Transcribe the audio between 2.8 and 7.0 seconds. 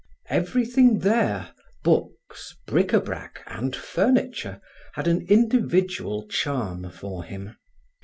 a brac and furniture, had an individual charm